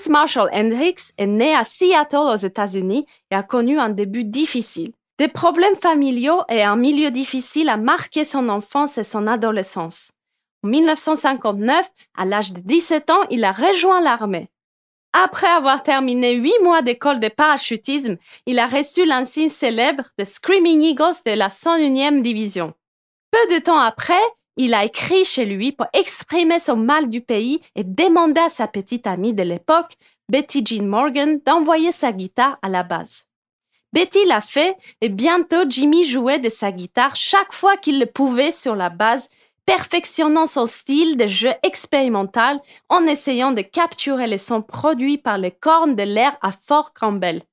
Marshall 0.09 0.49
Hendricks 0.53 1.13
est 1.17 1.27
né 1.27 1.55
à 1.55 1.63
Seattle 1.63 2.17
aux 2.17 2.35
États-Unis 2.35 3.05
et 3.31 3.35
a 3.35 3.43
connu 3.43 3.79
un 3.79 3.89
début 3.89 4.23
difficile. 4.23 4.93
Des 5.17 5.27
problèmes 5.27 5.75
familiaux 5.75 6.41
et 6.49 6.63
un 6.63 6.75
milieu 6.75 7.11
difficile 7.11 7.69
a 7.69 7.77
marqué 7.77 8.23
son 8.25 8.49
enfance 8.49 8.97
et 8.97 9.03
son 9.03 9.27
adolescence. 9.27 10.13
En 10.63 10.69
1959, 10.69 11.89
à 12.17 12.25
l'âge 12.25 12.53
de 12.53 12.59
17 12.59 13.09
ans, 13.09 13.23
il 13.29 13.43
a 13.43 13.51
rejoint 13.51 14.01
l'armée. 14.01 14.49
Après 15.13 15.47
avoir 15.47 15.83
terminé 15.83 16.33
huit 16.33 16.57
mois 16.63 16.81
d'école 16.81 17.19
de 17.19 17.27
parachutisme, 17.27 18.17
il 18.45 18.59
a 18.59 18.67
reçu 18.67 19.05
l'insigne 19.05 19.49
célèbre 19.49 20.05
des 20.17 20.25
Screaming 20.25 20.81
Eagles 20.81 21.21
de 21.25 21.31
la 21.31 21.49
101e 21.49 22.21
division. 22.21 22.73
Peu 23.31 23.55
de 23.55 23.59
temps 23.59 23.79
après, 23.79 24.21
il 24.57 24.73
a 24.73 24.85
écrit 24.85 25.23
chez 25.23 25.45
lui 25.45 25.71
pour 25.71 25.87
exprimer 25.93 26.59
son 26.59 26.75
mal 26.75 27.09
du 27.09 27.21
pays 27.21 27.61
et 27.75 27.83
demander 27.83 28.41
à 28.41 28.49
sa 28.49 28.67
petite 28.67 29.07
amie 29.07 29.33
de 29.33 29.43
l'époque, 29.43 29.93
Betty 30.29 30.63
Jean 30.65 30.85
Morgan, 30.85 31.39
d'envoyer 31.45 31.91
sa 31.91 32.11
guitare 32.11 32.57
à 32.61 32.69
la 32.69 32.83
base. 32.83 33.25
Betty 33.93 34.23
l'a 34.25 34.41
fait 34.41 34.77
et 35.01 35.09
bientôt 35.09 35.69
Jimmy 35.69 36.03
jouait 36.03 36.39
de 36.39 36.49
sa 36.49 36.71
guitare 36.71 37.15
chaque 37.15 37.53
fois 37.53 37.75
qu'il 37.77 37.99
le 37.99 38.05
pouvait 38.05 38.53
sur 38.53 38.75
la 38.75 38.89
base, 38.89 39.29
perfectionnant 39.65 40.47
son 40.47 40.65
style 40.65 41.17
de 41.17 41.27
jeu 41.27 41.51
expérimental 41.63 42.59
en 42.89 43.05
essayant 43.05 43.51
de 43.51 43.61
capturer 43.61 44.27
les 44.27 44.37
sons 44.37 44.61
produits 44.61 45.17
par 45.17 45.37
les 45.37 45.51
cornes 45.51 45.95
de 45.95 46.03
l'air 46.03 46.37
à 46.41 46.51
Fort 46.51 46.93
Campbell. 46.93 47.43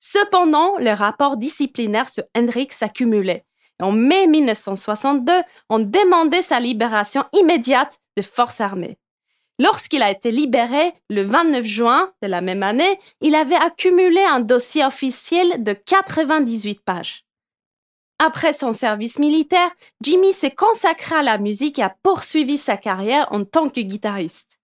Cependant, 0.00 0.76
les 0.78 0.92
rapports 0.92 1.36
disciplinaires 1.36 2.10
sur 2.10 2.24
Hendrix 2.36 2.68
s'accumulaient. 2.70 3.46
En 3.80 3.92
mai 3.92 4.26
1962, 4.26 5.32
on 5.68 5.78
demandait 5.78 6.42
sa 6.42 6.60
libération 6.60 7.24
immédiate 7.32 7.98
des 8.16 8.22
forces 8.22 8.60
armées. 8.60 8.98
Lorsqu'il 9.58 10.02
a 10.02 10.10
été 10.10 10.30
libéré 10.30 10.94
le 11.10 11.22
29 11.22 11.64
juin 11.64 12.12
de 12.22 12.28
la 12.28 12.40
même 12.40 12.62
année, 12.62 12.98
il 13.20 13.34
avait 13.34 13.54
accumulé 13.54 14.20
un 14.22 14.40
dossier 14.40 14.84
officiel 14.84 15.62
de 15.62 15.72
98 15.72 16.80
pages. 16.80 17.24
Après 18.18 18.52
son 18.52 18.72
service 18.72 19.18
militaire, 19.18 19.70
Jimmy 20.00 20.32
s'est 20.32 20.54
consacré 20.54 21.16
à 21.16 21.22
la 21.22 21.38
musique 21.38 21.78
et 21.78 21.82
a 21.82 21.94
poursuivi 22.02 22.58
sa 22.58 22.76
carrière 22.76 23.28
en 23.30 23.44
tant 23.44 23.68
que 23.68 23.80
guitariste. 23.80 24.58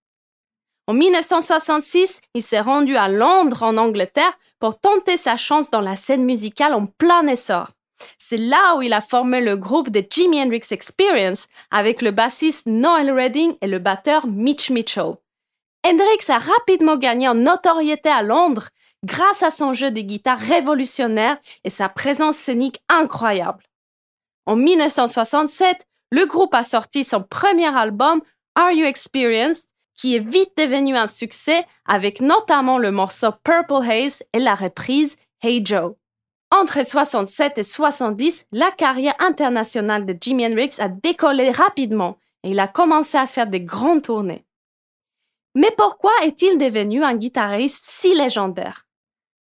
En 0.87 0.95
1966, 0.95 2.21
il 2.35 2.43
s'est 2.43 2.61
rendu 2.61 2.97
à 2.97 3.09
Londres, 3.09 3.63
en 3.63 3.77
Angleterre, 3.77 4.37
pour 4.59 4.81
tenter 4.81 5.17
sa 5.17 5.37
chance 5.37 5.71
dans 5.71 5.81
la 5.81 5.95
scène 5.95 6.25
musicale 6.25 6.75
en 6.75 6.87
plein 6.87 7.27
essor. 7.29 7.71
C'est 8.19 8.37
là 8.37 8.77
où 8.77 8.83
il 8.83 8.93
a 8.93 9.01
formé 9.01 9.41
le 9.41 9.57
groupe 9.57 9.91
de 9.91 10.05
Jimi 10.09 10.41
Hendrix 10.41 10.63
Experience 10.71 11.49
avec 11.71 12.03
le 12.03 12.11
bassiste 12.11 12.67
Noel 12.67 13.11
Redding 13.11 13.55
et 13.61 13.67
le 13.67 13.79
batteur 13.79 14.27
Mitch 14.27 14.71
Mitchell. 14.71 15.15
Hendrix 15.85 16.29
a 16.29 16.39
rapidement 16.39 16.97
gagné 16.97 17.29
en 17.29 17.35
notoriété 17.35 18.09
à 18.09 18.23
Londres 18.23 18.69
grâce 19.05 19.43
à 19.43 19.51
son 19.51 19.73
jeu 19.73 19.91
de 19.91 20.01
guitare 20.01 20.39
révolutionnaire 20.39 21.39
et 21.65 21.71
sa 21.71 21.89
présence 21.89 22.37
scénique 22.37 22.81
incroyable. 22.89 23.65
En 24.47 24.57
1967, 24.57 25.87
le 26.11 26.27
groupe 26.27 26.55
a 26.55 26.65
sorti 26.65 27.05
son 27.05 27.23
premier 27.23 27.75
album 27.75 28.21
Are 28.55 28.73
You 28.73 28.85
Experienced 28.85 29.71
qui 29.95 30.17
est 30.17 30.27
vite 30.27 30.53
devenu 30.57 30.97
un 30.97 31.07
succès 31.07 31.67
avec 31.87 32.21
notamment 32.21 32.79
le 32.79 32.91
morceau 32.91 33.33
Purple 33.45 33.89
Haze 33.89 34.23
et 34.33 34.39
la 34.39 34.55
reprise 34.55 35.17
Hey 35.43 35.65
Joe. 35.65 35.95
Entre 36.53 36.85
67 36.85 37.59
et 37.59 37.63
70, 37.63 38.49
la 38.53 38.73
carrière 38.73 39.15
internationale 39.21 40.05
de 40.05 40.17
Jimi 40.21 40.45
Hendrix 40.45 40.77
a 40.79 40.89
décollé 40.89 41.51
rapidement 41.51 42.19
et 42.43 42.51
il 42.51 42.59
a 42.59 42.67
commencé 42.67 43.17
à 43.17 43.27
faire 43.27 43.47
des 43.47 43.61
grandes 43.61 44.03
tournées. 44.03 44.45
Mais 45.55 45.71
pourquoi 45.77 46.13
est-il 46.25 46.59
devenu 46.59 47.05
un 47.05 47.15
guitariste 47.15 47.85
si 47.87 48.15
légendaire? 48.15 48.87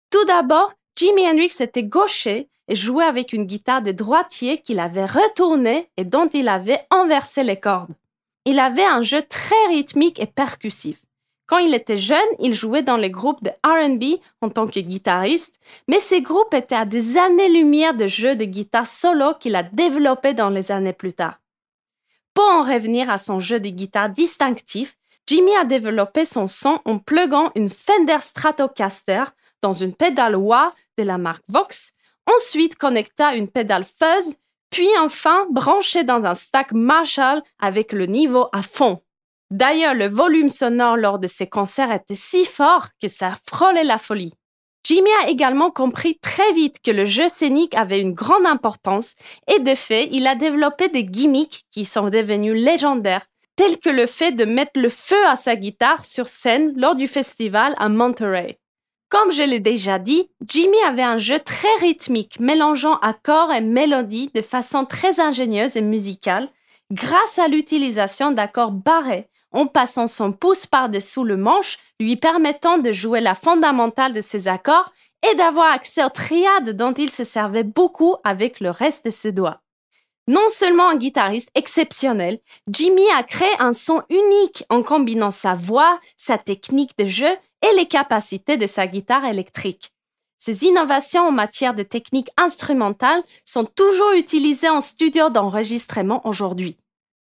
Tout 0.09 0.25
d'abord, 0.25 0.73
Jimi 0.97 1.25
Hendrix 1.27 1.55
était 1.59 1.83
gaucher 1.83 2.49
et 2.67 2.75
jouait 2.75 3.05
avec 3.05 3.33
une 3.33 3.45
guitare 3.45 3.81
de 3.81 3.91
droitier 3.91 4.61
qu'il 4.61 4.79
avait 4.79 5.05
retournée 5.05 5.89
et 5.97 6.03
dont 6.03 6.27
il 6.27 6.47
avait 6.49 6.85
inversé 6.91 7.43
les 7.43 7.59
cordes. 7.59 7.93
Il 8.45 8.59
avait 8.59 8.85
un 8.85 9.01
jeu 9.01 9.21
très 9.21 9.67
rythmique 9.67 10.19
et 10.19 10.25
percussif. 10.25 10.99
Quand 11.49 11.57
il 11.57 11.73
était 11.73 11.97
jeune, 11.97 12.19
il 12.37 12.53
jouait 12.53 12.83
dans 12.83 12.95
les 12.95 13.09
groupes 13.09 13.43
de 13.43 13.49
RB 13.65 14.21
en 14.41 14.49
tant 14.49 14.67
que 14.67 14.79
guitariste, 14.79 15.59
mais 15.87 15.99
ces 15.99 16.21
groupes 16.21 16.53
étaient 16.53 16.75
à 16.75 16.85
des 16.85 17.17
années-lumière 17.17 17.95
de 17.95 18.05
jeux 18.05 18.35
de 18.35 18.45
guitare 18.45 18.85
solo 18.85 19.33
qu'il 19.39 19.55
a 19.55 19.63
développés 19.63 20.35
dans 20.35 20.51
les 20.51 20.71
années 20.71 20.93
plus 20.93 21.13
tard. 21.13 21.39
Pour 22.35 22.43
en 22.43 22.61
revenir 22.61 23.09
à 23.09 23.17
son 23.17 23.39
jeu 23.39 23.59
de 23.59 23.69
guitare 23.69 24.11
distinctif, 24.11 24.95
Jimmy 25.25 25.55
a 25.55 25.65
développé 25.65 26.23
son 26.23 26.45
son 26.45 26.81
en 26.85 26.99
pluguant 26.99 27.51
une 27.55 27.71
Fender 27.71 28.19
Stratocaster 28.21 29.23
dans 29.63 29.73
une 29.73 29.95
pédale 29.95 30.35
wah 30.35 30.75
de 30.99 31.03
la 31.03 31.17
marque 31.17 31.43
Vox, 31.47 31.93
ensuite 32.27 32.75
connecta 32.75 33.33
une 33.33 33.47
pédale 33.47 33.85
fuzz, 33.85 34.37
puis 34.69 34.87
enfin 34.99 35.47
branché 35.49 36.03
dans 36.03 36.27
un 36.27 36.35
stack 36.35 36.73
Marshall 36.73 37.41
avec 37.57 37.91
le 37.91 38.05
niveau 38.05 38.49
à 38.53 38.61
fond. 38.61 39.01
D'ailleurs, 39.51 39.95
le 39.95 40.07
volume 40.07 40.49
sonore 40.49 40.95
lors 40.95 41.17
de 41.17 41.27
ses 41.27 41.47
concerts 41.47 41.91
était 41.91 42.15
si 42.15 42.45
fort 42.45 42.87
que 43.01 43.07
ça 43.07 43.37
frôlait 43.47 43.83
la 43.83 43.97
folie. 43.97 44.33
Jimmy 44.85 45.09
a 45.23 45.29
également 45.29 45.71
compris 45.71 46.17
très 46.19 46.53
vite 46.53 46.77
que 46.83 46.91
le 46.91 47.05
jeu 47.05 47.27
scénique 47.27 47.75
avait 47.75 47.99
une 47.99 48.13
grande 48.13 48.45
importance 48.45 49.15
et 49.47 49.59
de 49.59 49.75
fait, 49.75 50.07
il 50.11 50.25
a 50.27 50.35
développé 50.35 50.87
des 50.87 51.03
gimmicks 51.03 51.63
qui 51.71 51.83
sont 51.83 52.09
devenus 52.09 52.55
légendaires, 52.55 53.25
tels 53.55 53.79
que 53.79 53.89
le 53.89 54.05
fait 54.05 54.31
de 54.31 54.45
mettre 54.45 54.79
le 54.79 54.89
feu 54.89 55.27
à 55.27 55.35
sa 55.35 55.55
guitare 55.55 56.05
sur 56.05 56.29
scène 56.29 56.73
lors 56.77 56.95
du 56.95 57.07
festival 57.07 57.75
à 57.77 57.89
Monterey. 57.89 58.59
Comme 59.09 59.31
je 59.31 59.43
l'ai 59.43 59.59
déjà 59.59 59.99
dit, 59.99 60.29
Jimmy 60.47 60.77
avait 60.85 61.01
un 61.01 61.17
jeu 61.17 61.39
très 61.39 61.75
rythmique, 61.81 62.39
mélangeant 62.39 62.99
accords 62.99 63.51
et 63.51 63.61
mélodies 63.61 64.29
de 64.35 64.41
façon 64.41 64.85
très 64.85 65.19
ingénieuse 65.19 65.75
et 65.75 65.81
musicale, 65.81 66.47
grâce 66.91 67.39
à 67.39 67.47
l'utilisation 67.47 68.31
d'accords 68.31 68.71
barrés 68.71 69.27
en 69.51 69.67
passant 69.67 70.07
son 70.07 70.31
pouce 70.31 70.65
par-dessous 70.65 71.23
le 71.23 71.37
manche, 71.37 71.77
lui 71.99 72.15
permettant 72.15 72.77
de 72.77 72.91
jouer 72.91 73.21
la 73.21 73.35
fondamentale 73.35 74.13
de 74.13 74.21
ses 74.21 74.47
accords 74.47 74.91
et 75.29 75.35
d'avoir 75.35 75.71
accès 75.71 76.03
aux 76.03 76.09
triades 76.09 76.75
dont 76.75 76.93
il 76.93 77.09
se 77.09 77.23
servait 77.23 77.63
beaucoup 77.63 78.15
avec 78.23 78.59
le 78.59 78.69
reste 78.69 79.05
de 79.05 79.09
ses 79.09 79.31
doigts. 79.31 79.61
Non 80.27 80.47
seulement 80.49 80.89
un 80.89 80.95
guitariste 80.95 81.49
exceptionnel, 81.55 82.39
Jimmy 82.67 83.09
a 83.15 83.23
créé 83.23 83.49
un 83.57 83.73
son 83.73 84.03
unique 84.09 84.63
en 84.69 84.83
combinant 84.83 85.31
sa 85.31 85.55
voix, 85.55 85.99
sa 86.17 86.37
technique 86.37 86.95
de 86.99 87.05
jeu 87.05 87.35
et 87.63 87.75
les 87.75 87.87
capacités 87.87 88.55
de 88.55 88.67
sa 88.67 88.85
guitare 88.85 89.25
électrique. 89.25 89.91
Ces 90.37 90.65
innovations 90.65 91.23
en 91.23 91.31
matière 91.31 91.73
de 91.73 91.83
technique 91.83 92.29
instrumentale 92.37 93.23
sont 93.43 93.65
toujours 93.65 94.11
utilisées 94.11 94.69
en 94.69 94.81
studio 94.81 95.29
d'enregistrement 95.29 96.25
aujourd'hui. 96.25 96.77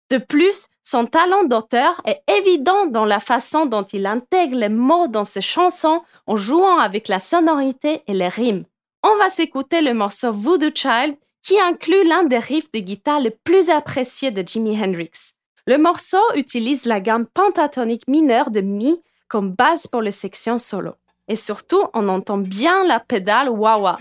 De 0.10 0.17
plus, 0.17 0.67
son 0.84 1.06
talent 1.06 1.43
d'auteur 1.43 2.02
est 2.06 2.22
évident 2.32 2.86
dans 2.86 3.04
la 3.04 3.20
façon 3.20 3.65
dont 3.65 3.84
il 3.84 4.06
intègre 4.06 4.56
les 4.56 4.70
mots 4.70 5.08
dans 5.08 5.26
ses 5.26 5.41
chansons 5.41 6.02
en 6.28 6.38
jouant 6.38 6.80
avec 6.80 7.10
la 7.10 7.20
sonorité 7.20 8.04
et 8.08 8.13
les 8.13 8.30
rimes. 8.30 8.63
On 9.04 9.17
va 9.17 9.30
s'écouter 9.30 9.82
le 9.82 9.93
morceau 9.93 10.32
Voodoo 10.32 10.72
Child 10.74 11.17
qui 11.43 11.60
inclut 11.60 12.06
l'un 12.06 12.24
des 12.24 12.39
riffs 12.39 12.72
de 12.72 12.80
guitare 12.80 13.20
les 13.20 13.32
plus 13.32 13.70
appréciés 13.70 14.32
de 14.32 14.48
Jimi 14.48 14.82
Hendrix. 14.82 15.34
Le 15.65 15.78
morceau 15.78 16.22
utilise 16.36 16.86
la 16.86 17.02
gamme 17.02 17.26
pentatonique 17.26 18.08
mineure 18.08 18.50
de 18.50 18.62
Mi 18.62 19.02
comme 19.28 19.52
base 19.52 19.88
pour 19.88 20.02
les 20.02 20.12
sections 20.12 20.58
solo. 20.58 20.93
Et 21.28 21.36
surtout, 21.36 21.84
on 21.93 22.08
entend 22.08 22.38
bien 22.38 22.86
la 22.86 23.02
pédale 23.02 23.50
wah-wah. 23.50 24.00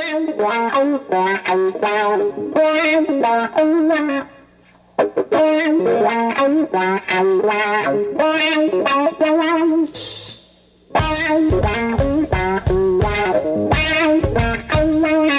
quan 0.00 0.26
là 0.38 0.70
ông 0.72 0.98
là 1.08 1.42
thầy 1.46 1.72
giàu 1.82 2.18
quan 2.54 3.20
là 3.20 3.48
ông 3.54 3.88
là 3.88 4.24
quan 5.30 5.78
là 5.84 6.32
ông 6.36 6.66
là 6.72 6.98
thầy 7.08 7.42
giàu 7.48 7.96
quan 8.18 8.68
là 8.84 9.12
quan 9.20 9.86
quan 10.92 11.50
là 11.62 11.96
ông 11.98 12.24
là 12.30 12.60
thầy 12.66 13.00
giàu 13.02 13.34
quan 13.70 14.20
là 14.34 14.56
ông 14.68 15.02
là 15.02 15.29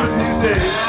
one 0.00 0.08
of 0.08 0.18
these 0.18 0.38
days. 0.38 0.87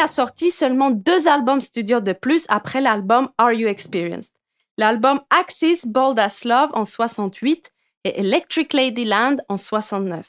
A 0.00 0.06
sorti 0.06 0.50
seulement 0.50 0.90
deux 0.90 1.28
albums 1.28 1.60
studio 1.60 2.00
de 2.00 2.12
plus 2.12 2.46
après 2.48 2.80
l'album 2.80 3.28
Are 3.38 3.52
You 3.52 3.68
Experienced? 3.68 4.34
L'album 4.78 5.20
Axis 5.28 5.86
Bold 5.86 6.18
as 6.18 6.44
Love 6.44 6.70
en 6.72 6.86
68 6.86 7.70
et 8.04 8.20
Electric 8.20 8.72
Ladyland 8.72 9.36
en 9.48 9.58
69. 9.58 10.26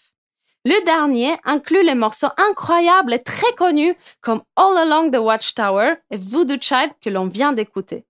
Le 0.65 0.85
dernier 0.85 1.37
inclut 1.45 1.83
les 1.83 1.95
morceaux 1.95 2.27
incroyables 2.37 3.13
et 3.13 3.23
très 3.23 3.53
connus 3.53 3.95
comme 4.19 4.43
All 4.57 4.77
Along 4.77 5.09
the 5.09 5.19
Watchtower 5.19 5.95
et 6.11 6.17
Voodoo 6.17 6.57
Child 6.59 6.91
que 7.01 7.09
l'on 7.09 7.27
vient 7.27 7.53
d'écouter. 7.53 8.05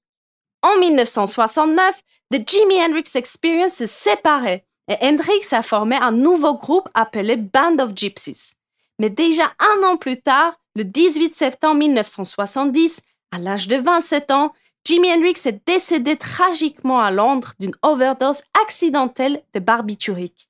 En 0.63 0.80
1969, 0.80 2.02
The 2.34 2.47
Jimi 2.47 2.82
Hendrix 2.82 3.12
Experience 3.15 3.74
s'est 3.74 3.86
séparé 3.86 4.65
et 4.88 4.97
Hendrix 5.02 5.54
a 5.54 5.62
formé 5.62 5.95
un 5.95 6.12
nouveau 6.12 6.56
groupe 6.58 6.89
appelé 6.95 7.36
Band 7.36 7.78
of 7.80 7.91
Gypsies. 7.95 8.56
Mais 9.01 9.09
déjà 9.09 9.51
un 9.57 9.83
an 9.83 9.97
plus 9.97 10.21
tard, 10.21 10.53
le 10.75 10.83
18 10.83 11.33
septembre 11.33 11.77
1970, 11.77 13.01
à 13.31 13.39
l'âge 13.39 13.67
de 13.67 13.75
27 13.75 14.29
ans, 14.29 14.53
Jimi 14.85 15.11
Hendrix 15.11 15.41
est 15.45 15.59
décédé 15.65 16.17
tragiquement 16.17 16.99
à 16.99 17.09
Londres 17.09 17.55
d'une 17.59 17.73
overdose 17.81 18.43
accidentelle 18.63 19.41
de 19.55 19.59
barbiturique. 19.59 20.49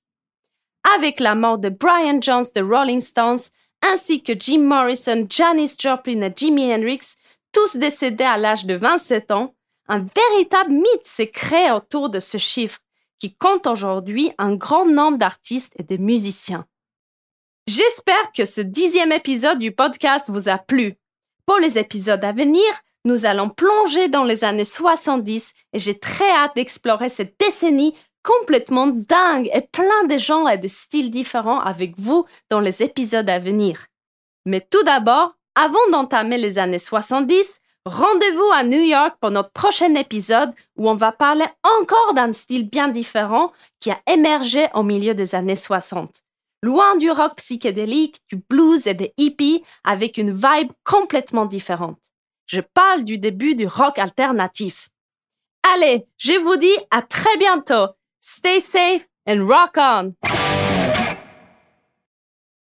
Avec 0.97 1.21
la 1.21 1.33
mort 1.33 1.59
de 1.59 1.69
Brian 1.69 2.19
Jones 2.19 2.43
de 2.53 2.61
Rolling 2.61 2.99
Stones, 2.99 3.39
ainsi 3.81 4.21
que 4.21 4.33
Jim 4.37 4.63
Morrison, 4.63 5.25
Janis 5.29 5.75
Joplin 5.79 6.21
et 6.21 6.33
Jimi 6.35 6.73
Hendrix, 6.73 7.15
tous 7.53 7.77
décédés 7.77 8.25
à 8.25 8.35
l'âge 8.35 8.65
de 8.65 8.73
27 8.73 9.31
ans, 9.31 9.55
un 9.87 10.05
véritable 10.13 10.73
mythe 10.73 11.05
s'est 11.05 11.31
créé 11.31 11.71
autour 11.71 12.09
de 12.09 12.19
ce 12.19 12.37
chiffre, 12.37 12.79
qui 13.17 13.33
compte 13.33 13.65
aujourd'hui 13.65 14.33
un 14.37 14.55
grand 14.55 14.85
nombre 14.85 15.19
d'artistes 15.19 15.73
et 15.79 15.83
de 15.83 15.95
musiciens. 15.95 16.65
J'espère 17.67 18.31
que 18.35 18.43
ce 18.43 18.59
dixième 18.59 19.11
épisode 19.11 19.59
du 19.59 19.71
podcast 19.71 20.31
vous 20.31 20.49
a 20.49 20.57
plu. 20.57 20.95
Pour 21.45 21.57
les 21.59 21.77
épisodes 21.77 22.23
à 22.25 22.31
venir, 22.31 22.65
nous 23.05 23.25
allons 23.25 23.49
plonger 23.49 24.07
dans 24.07 24.23
les 24.23 24.43
années 24.43 24.65
70 24.65 25.53
et 25.73 25.79
j'ai 25.79 25.97
très 25.97 26.29
hâte 26.31 26.55
d'explorer 26.55 27.09
cette 27.09 27.39
décennie 27.39 27.95
complètement 28.23 28.87
dingue 28.87 29.49
et 29.53 29.61
plein 29.61 30.05
de 30.09 30.17
genres 30.17 30.49
et 30.49 30.57
de 30.57 30.67
styles 30.67 31.11
différents 31.11 31.59
avec 31.59 31.99
vous 31.99 32.25
dans 32.49 32.59
les 32.59 32.81
épisodes 32.81 33.29
à 33.29 33.37
venir. 33.37 33.85
Mais 34.45 34.65
tout 34.69 34.83
d'abord, 34.83 35.35
avant 35.53 35.89
d'entamer 35.91 36.39
les 36.39 36.57
années 36.57 36.79
70, 36.79 37.61
rendez-vous 37.85 38.51
à 38.53 38.63
New 38.63 38.81
York 38.81 39.17
pour 39.21 39.29
notre 39.29 39.51
prochain 39.51 39.93
épisode 39.93 40.51
où 40.77 40.89
on 40.89 40.95
va 40.95 41.11
parler 41.11 41.45
encore 41.63 42.13
d'un 42.15 42.31
style 42.31 42.67
bien 42.67 42.87
différent 42.87 43.51
qui 43.79 43.91
a 43.91 43.99
émergé 44.11 44.67
au 44.73 44.81
milieu 44.81 45.13
des 45.13 45.35
années 45.35 45.55
60 45.55 46.23
loin 46.61 46.95
du 46.97 47.09
rock 47.09 47.35
psychédélique, 47.37 48.21
du 48.29 48.37
blues 48.37 48.87
et 48.87 48.93
des 48.93 49.13
hippies, 49.17 49.63
avec 49.83 50.17
une 50.17 50.31
vibe 50.31 50.71
complètement 50.83 51.45
différente. 51.45 51.99
Je 52.45 52.61
parle 52.61 53.03
du 53.03 53.17
début 53.17 53.55
du 53.55 53.67
rock 53.67 53.97
alternatif. 53.97 54.89
Allez, 55.73 56.05
je 56.17 56.33
vous 56.33 56.57
dis 56.57 56.77
à 56.89 57.01
très 57.01 57.37
bientôt. 57.37 57.93
Stay 58.19 58.59
safe 58.59 59.07
and 59.27 59.45
rock 59.47 59.77
on! 59.77 60.40